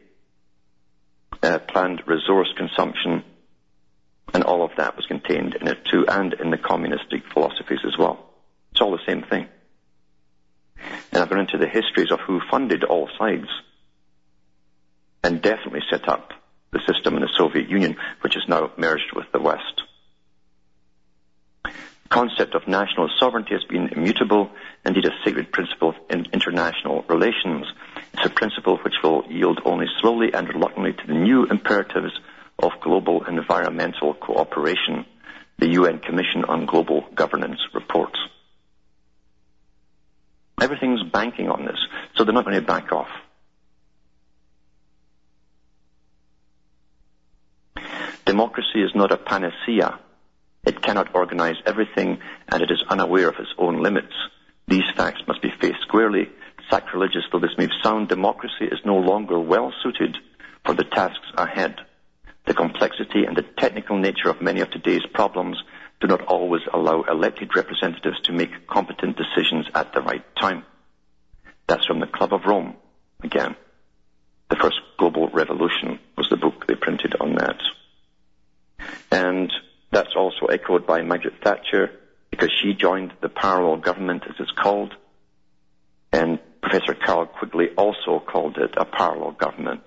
[1.43, 3.23] uh, planned resource consumption,
[4.33, 7.97] and all of that was contained in it too, and in the communistic philosophies as
[7.97, 8.31] well.
[8.71, 9.47] It's all the same thing.
[11.11, 13.47] And I've gone into the histories of who funded all sides
[15.23, 16.31] and definitely set up
[16.71, 19.81] the system in the Soviet Union, which is now merged with the West.
[22.11, 24.49] Concept of national sovereignty has been immutable,
[24.85, 27.65] indeed a sacred principle in international relations.
[28.13, 32.11] It's a principle which will yield only slowly and reluctantly to the new imperatives
[32.59, 35.05] of global environmental cooperation,
[35.57, 38.19] the UN Commission on Global Governance reports.
[40.61, 41.79] Everything's banking on this,
[42.17, 43.07] so they're not going to back off.
[48.25, 49.97] Democracy is not a panacea.
[50.63, 54.13] It cannot organize everything, and it is unaware of its own limits.
[54.67, 56.29] These facts must be faced squarely.
[56.69, 60.17] Sacrilegious though this may sound, democracy is no longer well suited
[60.65, 61.75] for the tasks ahead.
[62.45, 65.57] The complexity and the technical nature of many of today's problems
[65.99, 70.63] do not always allow elected representatives to make competent decisions at the right time.
[71.67, 72.75] That's from the Club of Rome,
[73.23, 73.55] again.
[74.49, 77.59] The first global revolution was the book they printed on that.
[79.11, 79.51] And
[79.91, 81.91] that's also echoed by Margaret Thatcher
[82.29, 84.93] because she joined the parallel government as it's called.
[86.11, 89.83] And Professor Carroll Quigley also called it a parallel government.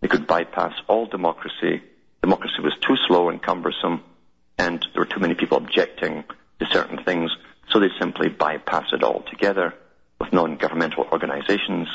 [0.00, 1.82] They could bypass all democracy.
[2.22, 4.02] Democracy was too slow and cumbersome
[4.58, 6.24] and there were too many people objecting
[6.60, 7.30] to certain things,
[7.70, 9.74] so they simply bypass it altogether
[10.20, 11.88] with non-governmental organizations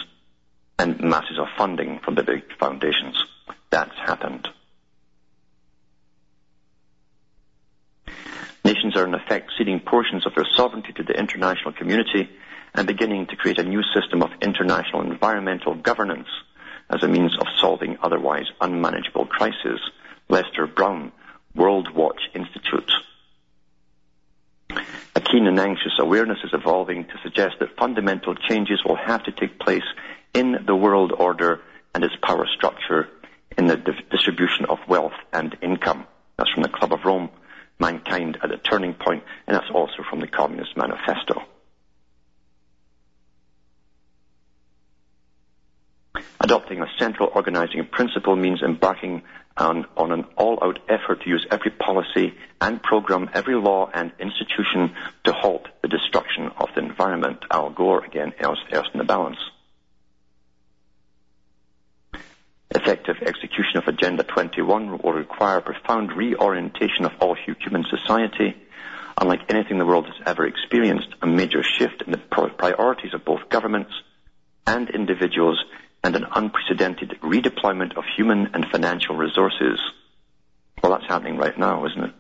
[0.78, 3.24] and masses of funding from the big foundations.
[3.70, 4.48] That's happened.
[8.96, 12.30] Are in effect ceding portions of their sovereignty to the international community
[12.74, 16.28] and beginning to create a new system of international environmental governance
[16.90, 19.80] as a means of solving otherwise unmanageable crises.
[20.30, 21.12] Lester Brown,
[21.56, 22.92] World Watch Institute.
[25.16, 29.32] A keen and anxious awareness is evolving to suggest that fundamental changes will have to
[29.32, 29.88] take place
[30.34, 31.62] in the world order
[31.96, 33.08] and its power structure
[33.58, 33.78] in the
[34.12, 36.06] distribution of wealth and income.
[36.38, 37.30] That's from the Club of Rome,
[37.80, 41.44] Mankind at a Turning Point, and that's also from the Communist Manifesto.
[46.40, 49.24] Adopting a central organizing principle means embarking
[49.58, 54.96] on, on an all-out effort to use every policy and program, every law and institution
[55.24, 57.40] to halt the destruction of the environment.
[57.52, 59.38] Al Gore, again, Earth, Earth in the balance.
[62.74, 68.56] Effective execution of Agenda 21 will require a profound reorientation of all human society.
[69.20, 73.50] Unlike anything the world has ever experienced, a major shift in the priorities of both
[73.50, 73.92] governments
[74.66, 75.62] and individuals
[76.04, 79.80] and an unprecedented redeployment of human and financial resources.
[80.82, 82.14] Well, that's happening right now, isn't it?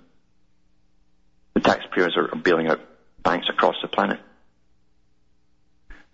[1.53, 2.81] The taxpayers are bailing out
[3.23, 4.19] banks across the planet.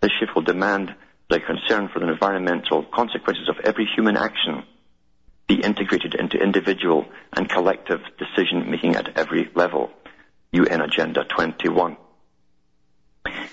[0.00, 0.94] This shift will demand
[1.30, 4.64] that concern for the environmental consequences of every human action
[5.46, 9.90] be integrated into individual and collective decision making at every level.
[10.52, 11.96] UN Agenda 21.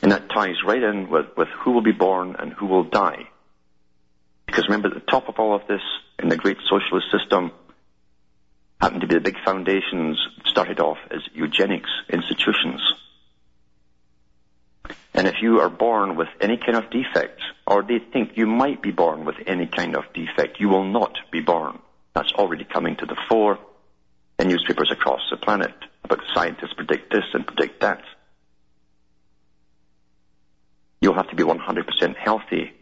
[0.01, 3.27] And that ties right in with, with who will be born and who will die.
[4.45, 5.81] Because remember, at the top of all of this,
[6.19, 7.51] in the great socialist system,
[8.79, 12.81] happened to be the big foundations started off as eugenics institutions.
[15.15, 18.82] And if you are born with any kind of defect, or they think you might
[18.82, 21.80] be born with any kind of defect, you will not be born.
[22.13, 23.58] That's already coming to the fore
[24.38, 25.73] in newspapers across the planet
[26.04, 28.01] about scientists predict this and predict that.
[30.99, 32.73] You'll have to be 100% healthy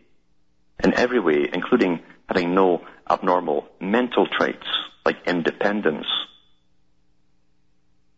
[0.83, 4.65] in every way, including having no abnormal mental traits
[5.05, 6.07] like independence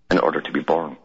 [0.09, 0.95] in order to be born.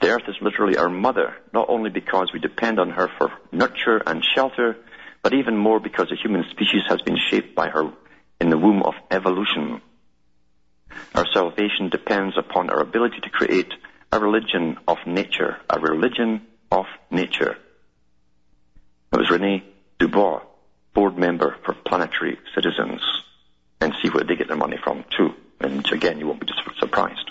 [0.11, 4.23] earth is literally our mother, not only because we depend on her for nurture and
[4.23, 4.77] shelter,
[5.23, 7.91] but even more because the human species has been shaped by her
[8.39, 9.81] in the womb of evolution.
[11.15, 13.73] Our salvation depends upon our ability to create
[14.11, 16.41] a religion of nature, a religion
[16.71, 17.57] of nature.
[19.13, 19.63] It was Rene
[19.99, 20.41] Dubos,
[20.93, 23.01] board member for Planetary Citizens,
[23.79, 25.33] and see where they get their money from too.
[25.59, 27.30] And again, you won't be surprised.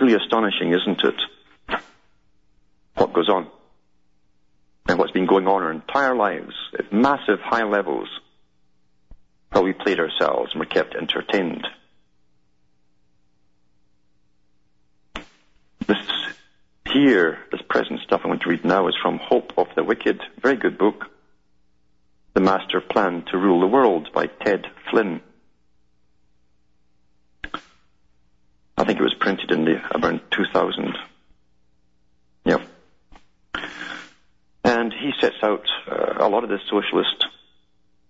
[0.00, 1.80] Really astonishing, isn't it?
[2.94, 3.48] What goes on
[4.88, 8.08] and what's been going on our entire lives at massive high levels
[9.50, 11.66] while we played ourselves and were kept entertained.
[15.86, 15.98] This
[16.86, 20.20] here, this present stuff I'm going to read now is from Hope of the Wicked,
[20.40, 21.06] very good book.
[22.34, 25.20] The Master Plan to Rule the World by Ted Flynn.
[28.88, 30.96] Think it was printed in the around 2000.
[32.46, 32.64] Yeah.
[34.64, 37.26] And he sets out uh, a lot of the socialist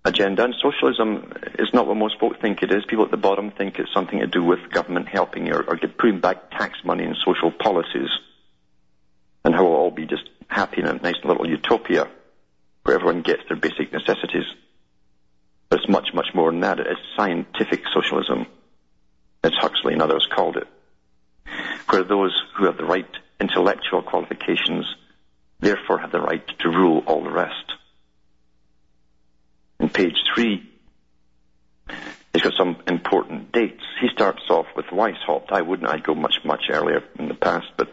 [0.04, 0.44] agenda.
[0.44, 2.84] And socialism is not what most folk think it is.
[2.86, 6.20] People at the bottom think it's something to do with government helping or, or putting
[6.20, 8.10] back tax money in social policies
[9.44, 12.06] and how we'll all be just happy in a nice little utopia
[12.84, 14.46] where everyone gets their basic necessities.
[15.70, 16.78] But it's much, much more than that.
[16.78, 18.46] It's scientific socialism,
[19.42, 20.66] as Huxley and others called it,
[21.88, 23.08] where those who have the right
[23.40, 24.86] intellectual qualifications
[25.60, 27.72] therefore have the right to rule all the rest.
[29.80, 30.68] In page three,
[32.32, 33.82] he's got some important dates.
[34.00, 35.52] He starts off with Weishaupt.
[35.52, 35.88] I wouldn't.
[35.88, 37.88] I'd go much, much earlier in the past, but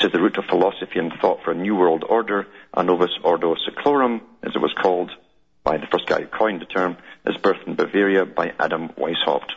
[0.00, 3.54] says the root of philosophy and thought for a new world order, a novus ordo
[3.54, 5.10] seclorum, as it was called
[5.64, 6.96] by the first guy who coined the term,
[7.26, 9.52] is birthed in Bavaria by Adam Weishaupt.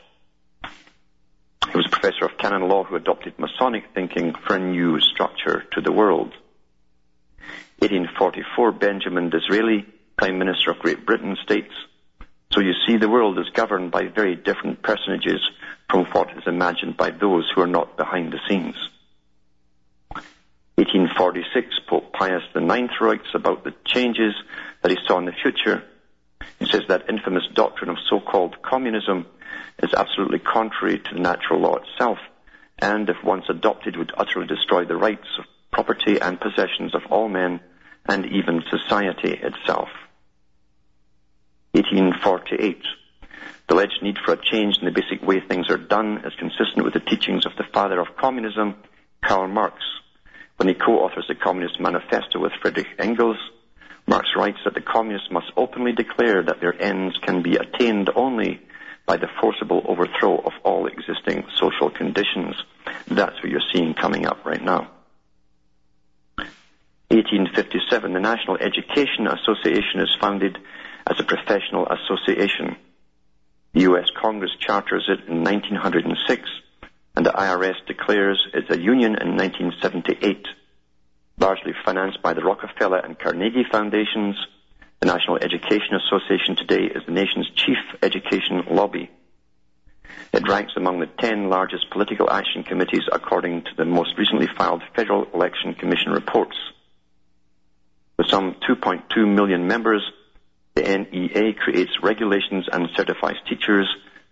[1.72, 5.66] He was a professor of canon law who adopted Masonic thinking for a new structure
[5.74, 6.34] to the world.
[7.80, 9.86] 1844, Benjamin Disraeli,
[10.18, 11.74] Prime Minister of Great Britain, states,
[12.52, 15.40] So you see, the world is governed by very different personages
[15.90, 18.76] from what is imagined by those who are not behind the scenes.
[20.76, 24.34] 1846, Pope Pius IX writes about the changes
[24.82, 25.84] that he saw in the future.
[26.58, 29.28] He says that infamous doctrine of so-called communism
[29.84, 32.18] is absolutely contrary to the natural law itself,
[32.80, 37.30] and if once adopted would utterly destroy the rights of property and possessions of all
[37.30, 37.60] men,
[38.08, 39.90] and even society itself.
[41.72, 42.82] 1848.
[43.68, 46.84] The alleged need for a change in the basic way things are done is consistent
[46.84, 48.76] with the teachings of the father of communism,
[49.24, 49.78] Karl Marx.
[50.58, 53.38] When he co-authors the Communist Manifesto with Friedrich Engels,
[54.08, 58.60] Marx writes that the communists must openly declare that their ends can be attained only
[59.10, 62.54] by the forcible overthrow of all existing social conditions.
[63.08, 64.92] That's what you're seeing coming up right now.
[67.08, 70.60] 1857, the National Education Association is founded
[71.08, 72.76] as a professional association.
[73.74, 74.12] The U.S.
[74.16, 76.48] Congress charters it in 1906,
[77.16, 80.46] and the IRS declares it's a union in 1978,
[81.40, 84.36] largely financed by the Rockefeller and Carnegie Foundations.
[85.00, 89.10] The National Education Association today is the nation's chief education lobby.
[90.34, 94.84] It ranks among the 10 largest political action committees according to the most recently filed
[94.98, 96.58] Federal Election Commission reports.
[98.18, 100.04] With some 2.2 million members,
[100.76, 103.88] the NEA creates regulations and certifies teachers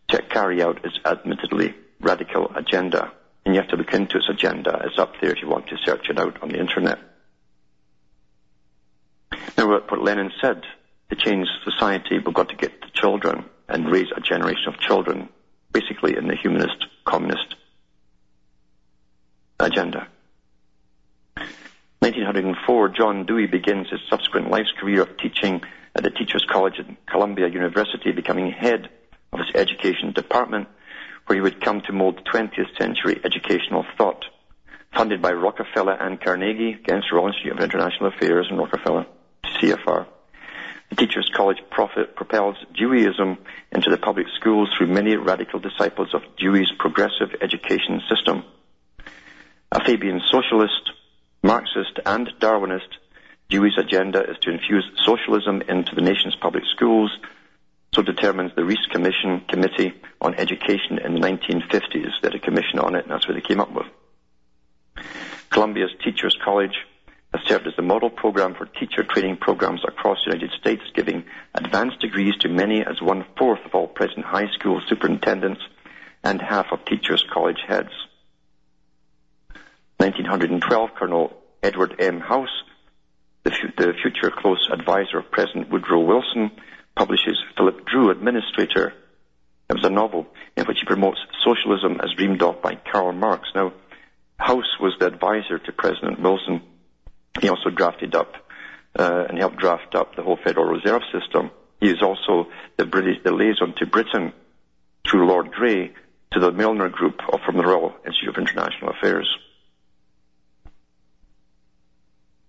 [0.10, 3.14] to carry out its admittedly radical agenda.
[3.46, 4.82] And you have to look into its agenda.
[4.84, 7.00] It's up there if you want to search it out on the internet.
[9.68, 10.64] Now, what Lenin said,
[11.10, 15.28] to change society, we've got to get the children and raise a generation of children,
[15.74, 17.56] basically in the humanist, communist
[19.60, 20.08] agenda.
[22.00, 25.62] 1904, John Dewey begins his subsequent life's career of teaching
[25.94, 28.90] at the Teachers College at Columbia University, becoming head
[29.34, 30.70] of its education department,
[31.26, 34.24] where he would come to mold 20th century educational thought.
[34.96, 39.06] Funded by Rockefeller and Carnegie against Royal Institute of International Affairs and Rockefeller,
[39.62, 40.06] CFR.
[40.90, 43.38] The Teachers College profit propels Deweyism
[43.72, 48.44] into the public schools through many radical disciples of Dewey's progressive education system.
[49.72, 50.92] A Fabian socialist,
[51.44, 52.88] Marxist and Darwinist,
[53.50, 57.12] Dewey's agenda is to infuse socialism into the nation's public schools,
[57.94, 62.12] so determines the Reece Commission Committee on Education in the 1950s.
[62.22, 63.88] They had a commission on it, and that's what they came up with.
[65.50, 66.76] Columbia's Teachers College
[67.38, 71.24] has served as the model program for teacher training programs across the United States, giving
[71.54, 75.62] advanced degrees to many as one-fourth of all present high school superintendents
[76.24, 77.92] and half of teachers' college heads.
[79.98, 82.20] 1912, Colonel Edward M.
[82.20, 82.64] House,
[83.44, 86.52] the, f- the future close advisor of President Woodrow Wilson,
[86.96, 88.94] publishes Philip Dru, Administrator.
[89.70, 93.50] It was a novel in which he promotes socialism as dreamed of by Karl Marx.
[93.54, 93.74] Now,
[94.38, 96.62] House was the advisor to President Wilson.
[97.42, 98.34] He also drafted up
[98.98, 101.52] uh, and helped draft up the whole Federal Reserve System.
[101.80, 102.48] He is also
[102.78, 104.34] the British the liaison to Britain
[105.10, 105.94] through Lord Grey
[106.32, 109.28] to the Milner Group from the Royal Institute of International Affairs.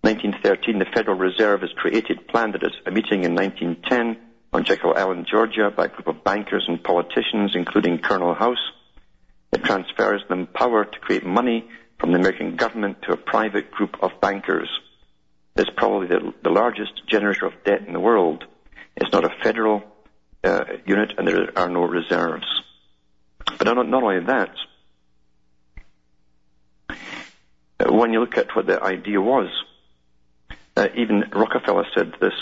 [0.03, 4.17] 1913, the Federal Reserve is created, planned at a meeting in 1910
[4.53, 8.73] on Jekyll Island, Georgia, by a group of bankers and politicians, including Colonel House.
[9.53, 11.69] It transfers them power to create money
[11.99, 14.69] from the American government to a private group of bankers.
[15.57, 18.45] It's probably the, the largest generator of debt in the world.
[18.97, 19.83] It's not a federal
[20.45, 22.47] uh, unit, and there are no reserves.
[23.59, 24.51] But not, not only that,
[27.81, 29.49] uh, when you look at what the idea was,
[30.77, 32.35] uh, even Rockefeller said this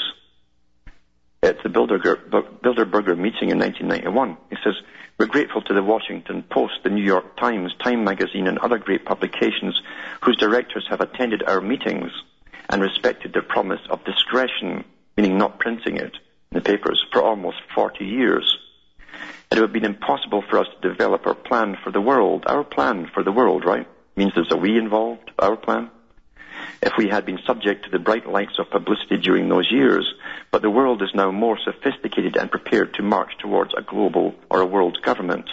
[1.47, 4.37] at the Bilderberger meeting in 1991.
[4.51, 4.75] He says,
[5.19, 9.07] we're grateful to the Washington Post, the New York Times, Time Magazine, and other great
[9.07, 9.81] publications
[10.23, 12.11] whose directors have attended our meetings
[12.69, 14.85] and respected their promise of discretion,
[15.17, 16.13] meaning not printing it
[16.51, 18.59] in the papers, for almost 40 years.
[19.51, 22.45] It would have been impossible for us to develop our plan for the world.
[22.47, 23.87] Our plan for the world, right?
[24.17, 25.91] Means there's a we involved, our plan
[26.83, 30.07] if we had been subject to the bright lights of publicity during those years,
[30.51, 34.61] but the world is now more sophisticated and prepared to march towards a global or
[34.61, 35.49] a world government.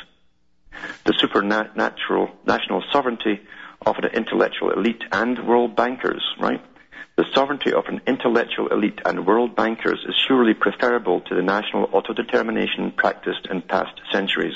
[1.05, 3.41] The supernatural national sovereignty
[3.85, 6.61] of an intellectual elite and world bankers, right?
[7.15, 11.87] The sovereignty of an intellectual elite and world bankers is surely preferable to the national
[11.89, 14.55] autodetermination practiced in past centuries.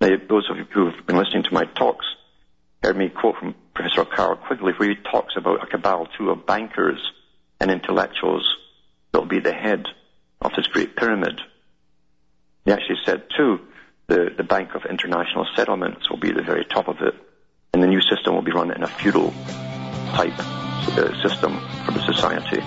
[0.00, 2.06] Now, those of you who have been listening to my talks
[2.82, 6.46] heard me quote from Professor Carroll Quigley, where he talks about a cabal too of
[6.46, 7.00] bankers
[7.60, 8.46] and intellectuals
[9.12, 9.86] that will be the head
[10.40, 11.40] of this great pyramid.
[12.64, 13.60] He actually said too,
[14.06, 17.14] the, the Bank of International Settlements will be at the very top of it,
[17.72, 19.30] and the new system will be run in a feudal
[20.10, 22.60] type uh, system for the society.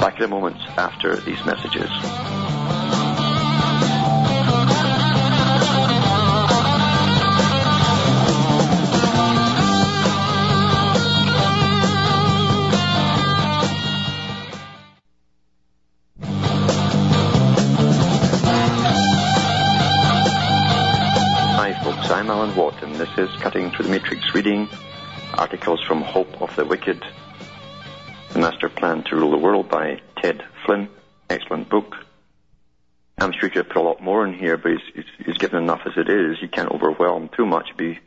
[0.00, 2.55] Back in a moment after these messages.
[22.96, 24.70] This is Cutting Through the Matrix reading
[25.34, 27.04] articles from Hope of the Wicked,
[28.32, 30.88] The Master Plan to Rule the World by Ted Flynn.
[31.28, 31.94] Excellent book.
[33.18, 35.62] I'm sure you could put a lot more in here, but he's, he's, he's given
[35.62, 36.38] enough as it is.
[36.40, 37.76] You can't overwhelm too much.
[37.76, 37.98] Be,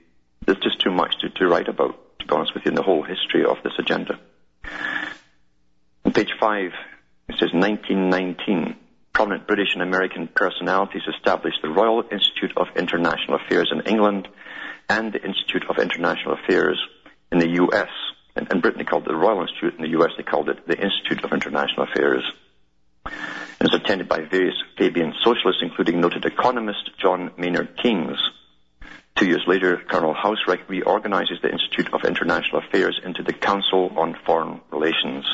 [0.47, 2.81] there's just too much to, to write about, to be honest with you, in the
[2.81, 4.19] whole history of this agenda.
[6.03, 6.71] On page five,
[7.27, 8.75] it says 1919
[9.19, 14.29] prominent British and American personalities established the Royal Institute of International Affairs in England
[14.87, 16.79] and the Institute of International Affairs
[17.29, 17.89] in the U.S.
[18.37, 19.75] In, in Britain, called it the Royal Institute.
[19.75, 22.23] In the U.S., they called it the Institute of International Affairs.
[23.07, 28.21] It was attended by various Fabian socialists, including noted economist John Maynard Keynes.
[29.17, 30.39] Two years later, Colonel House
[30.69, 35.25] reorganizes the Institute of International Affairs into the Council on Foreign Relations.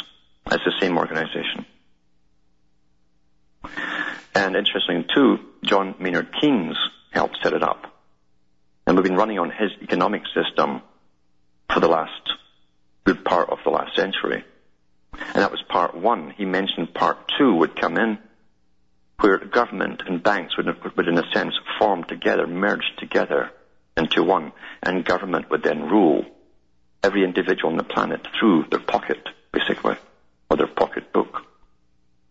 [0.47, 1.67] It's the same organization.
[4.33, 6.77] And interestingly too, John Maynard Keynes
[7.11, 7.93] helped set it up.
[8.85, 10.81] And we've been running on his economic system
[11.73, 12.11] for the last
[13.03, 14.43] good part of the last century.
[15.13, 16.31] And that was part one.
[16.31, 18.17] He mentioned part two would come in,
[19.19, 23.51] where government and banks would, would in a sense form together, merge together
[23.95, 24.51] into one,
[24.83, 26.25] and government would then rule
[27.01, 29.19] every individual on the planet through their pocket,
[29.51, 29.95] basically,
[30.49, 31.43] or their pocketbook.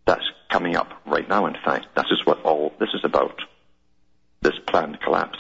[0.05, 0.25] That's
[0.55, 1.87] coming up right now, in fact.
[1.97, 3.41] This is what all this is about.
[4.41, 5.39] This planned collapse.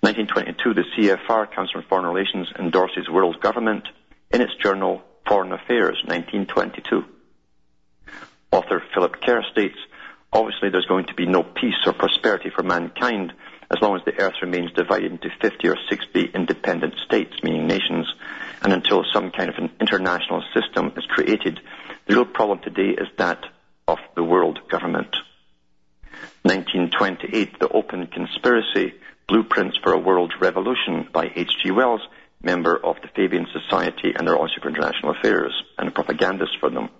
[0.00, 3.88] 1922, the CFR, Council on Foreign Relations, endorses world government
[4.30, 7.02] in its journal Foreign Affairs, 1922.
[8.52, 9.78] Author Philip Kerr states,
[10.30, 13.32] obviously there's going to be no peace or prosperity for mankind
[13.74, 18.06] as long as the earth remains divided into 50 or 60 independent states, meaning nations,
[18.60, 21.58] and until some kind of an international system is created
[22.06, 23.46] the real problem today is that
[23.86, 25.14] of the world government.
[26.42, 28.94] 1928, The Open Conspiracy,
[29.28, 31.70] Blueprints for a World Revolution by H.G.
[31.70, 32.02] Wells,
[32.42, 36.70] member of the Fabian Society and their Office for International Affairs, and a propagandist for
[36.70, 36.90] them.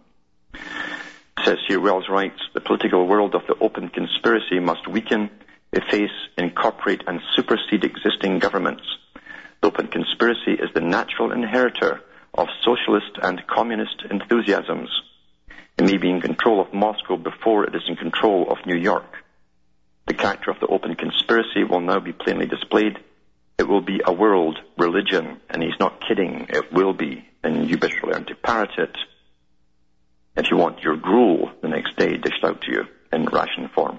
[1.44, 5.30] says here, Wells writes, the political world of the open conspiracy must weaken,
[5.72, 8.84] efface, incorporate, and supersede existing governments.
[9.60, 12.00] The open conspiracy is the natural inheritor
[12.32, 14.88] of socialist and communist enthusiasms.
[15.76, 19.24] It may be in control of Moscow before it is in control of New York.
[20.06, 22.98] The character of the open conspiracy will now be plainly displayed.
[23.58, 26.46] It will be a world religion, and he's not kidding.
[26.48, 28.96] It will be, and you better learn to parrot it.
[30.36, 33.98] If you want your gruel the next day dished out to you in ration form.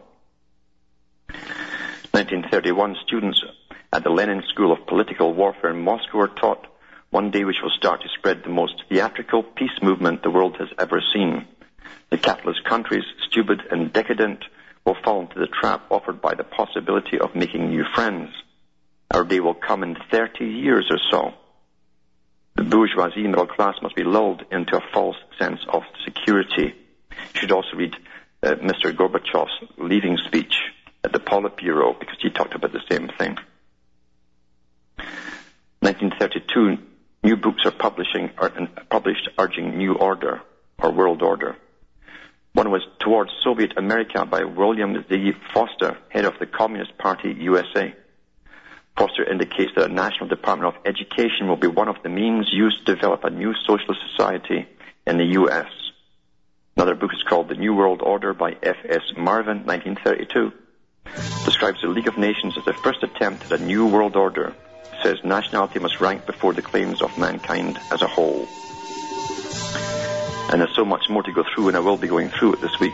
[2.12, 3.44] 1931, students
[3.92, 6.68] at the Lenin School of Political Warfare in Moscow were taught
[7.10, 10.68] one day we shall start to spread the most theatrical peace movement the world has
[10.78, 11.48] ever seen.
[12.10, 14.44] The capitalist countries, stupid and decadent,
[14.86, 18.30] will fall into the trap offered by the possibility of making new friends.
[19.12, 21.34] Our day will come in 30 years or so.
[22.56, 26.74] The bourgeoisie middle class must be lulled into a false sense of security.
[27.34, 27.96] You should also read
[28.42, 28.96] uh, Mr.
[28.96, 30.54] Gorbachev's leaving speech
[31.04, 33.38] at the Politburo because he talked about the same thing.
[35.80, 36.78] 1932,
[37.24, 38.52] new books are publishing, are,
[38.90, 40.42] published urging new order
[40.80, 41.58] or world order.
[42.56, 45.34] One was Towards Soviet America by William Z.
[45.54, 47.94] Foster, head of the Communist Party USA.
[48.98, 52.86] Foster indicates that a National Department of Education will be one of the means used
[52.86, 54.66] to develop a new socialist society
[55.06, 55.68] in the U.S.
[56.78, 59.04] Another book is called The New World Order by F.S.
[59.18, 60.54] Marvin, 1932.
[61.44, 64.56] Describes the League of Nations as the first attempt at a new world order.
[65.04, 68.48] Says nationality must rank before the claims of mankind as a whole.
[70.52, 72.62] And there's so much more to go through, and I will be going through it
[72.62, 72.94] this week.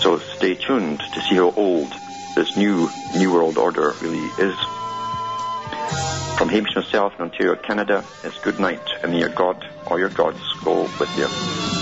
[0.00, 1.92] So stay tuned to see how old
[2.34, 4.56] this new New World Order really is.
[6.38, 10.08] From Hamish myself in Ontario, Canada, it's good night, and may your God or your
[10.08, 11.77] gods go with you.